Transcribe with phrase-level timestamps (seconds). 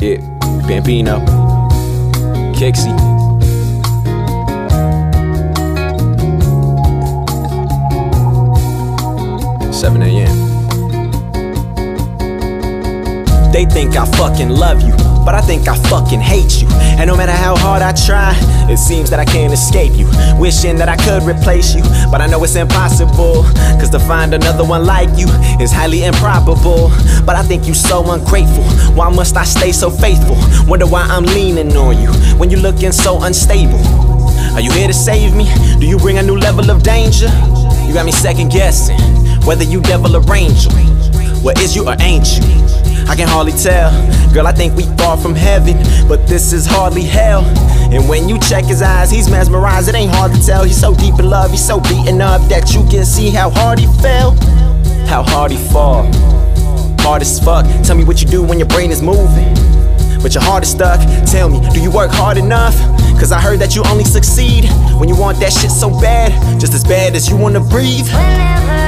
[0.00, 0.18] Yeah,
[0.68, 1.18] Bambino,
[2.54, 2.94] Kixie.
[9.72, 10.47] Seven a.m.
[13.58, 14.94] They think I fucking love you,
[15.24, 16.68] but I think I fucking hate you.
[16.70, 18.32] And no matter how hard I try,
[18.70, 20.06] it seems that I can't escape you.
[20.38, 23.42] Wishing that I could replace you, but I know it's impossible.
[23.82, 25.26] Cause to find another one like you
[25.58, 26.92] is highly improbable.
[27.26, 28.62] But I think you so ungrateful.
[28.94, 30.36] Why must I stay so faithful?
[30.68, 33.82] Wonder why I'm leaning on you when you're looking so unstable.
[34.54, 35.50] Are you here to save me?
[35.80, 37.26] Do you bring a new level of danger?
[37.88, 39.00] You got me second guessing
[39.44, 40.70] whether you devil or angel.
[41.42, 42.87] What is you or ain't you?
[43.08, 43.90] I can hardly tell.
[44.34, 47.42] Girl, I think we far from heaven, but this is hardly hell.
[47.90, 49.88] And when you check his eyes, he's mesmerized.
[49.88, 50.62] It ain't hard to tell.
[50.64, 53.78] He's so deep in love, he's so beaten up that you can see how hard
[53.78, 54.32] he fell,
[55.06, 56.04] how hard he fall.
[57.00, 57.64] Hard as fuck.
[57.82, 59.54] Tell me what you do when your brain is moving,
[60.22, 61.00] but your heart is stuck.
[61.26, 62.76] Tell me, do you work hard enough?
[63.18, 64.66] Cause I heard that you only succeed
[65.00, 68.06] when you want that shit so bad, just as bad as you wanna breathe.
[68.08, 68.87] Whenever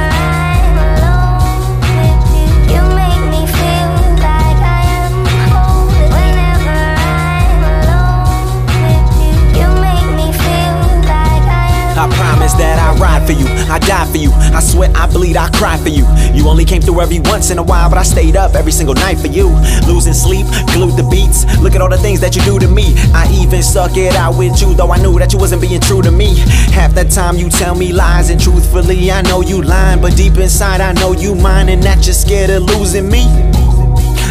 [12.41, 14.30] promise that I ride for you, I die for you.
[14.33, 16.06] I sweat, I bleed, I cry for you.
[16.33, 18.94] You only came through every once in a while, but I stayed up every single
[18.94, 19.48] night for you.
[19.86, 21.44] Losing sleep, glued the beats.
[21.60, 22.94] Look at all the things that you do to me.
[23.12, 26.00] I even suck it out with you, though I knew that you wasn't being true
[26.00, 26.38] to me.
[26.72, 30.00] Half the time you tell me lies, and truthfully, I know you lying.
[30.00, 33.25] But deep inside, I know you mine, and that you're scared of losing me.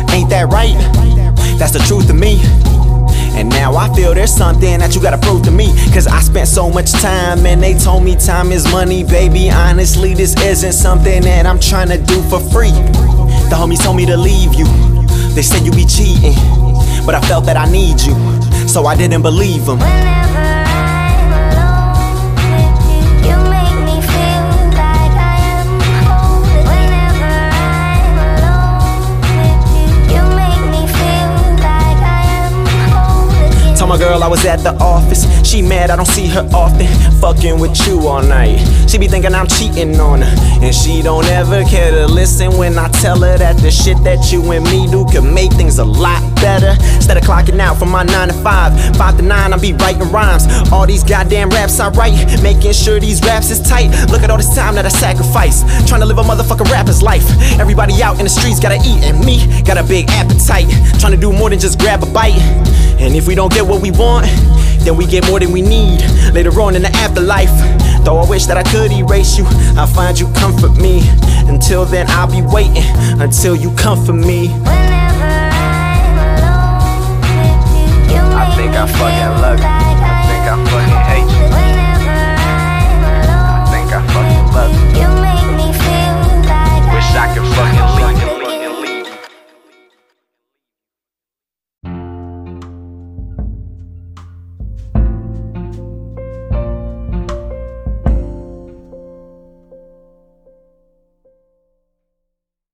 [0.09, 0.73] Ain't that right?
[1.59, 2.41] That's the truth of me.
[3.35, 5.67] And now I feel there's something that you gotta prove to me.
[5.93, 9.49] Cause I spent so much time and they told me time is money, baby.
[9.49, 12.71] Honestly, this isn't something that I'm trying to do for free.
[13.49, 14.65] The homies told me to leave you.
[15.33, 16.35] They said you be cheating.
[17.05, 18.15] But I felt that I need you.
[18.67, 19.79] So I didn't believe them.
[19.79, 20.58] Whenever
[33.89, 35.25] My girl I was at the office.
[35.43, 36.85] She mad I don't see her often.
[37.19, 38.59] Fucking with you all night.
[38.89, 40.35] She be thinking I'm cheating on her.
[40.65, 44.31] And she don't ever care to listen when I tell her that the shit that
[44.31, 46.73] you and me do could make things a lot better.
[46.95, 50.09] Instead of clocking out from my 9 to 5, 5 to 9, I be writing
[50.11, 50.47] rhymes.
[50.71, 53.91] All these goddamn raps I write, making sure these raps is tight.
[54.09, 55.61] Look at all this time that I sacrifice.
[55.87, 57.29] Trying to live a motherfucking rapper's life.
[57.59, 60.65] Everybody out in the streets gotta eat, and me got a big appetite.
[60.99, 62.41] Trying to do more than just grab a bite.
[62.97, 64.25] And if we don't get what we want,
[64.81, 66.01] then we get more than we need
[66.33, 67.53] later on in the afterlife.
[68.03, 69.45] Though I wish that I could erase you,
[69.77, 71.01] I find you comfort me.
[71.47, 72.83] Until then, I'll be waiting
[73.21, 74.49] until you comfort me.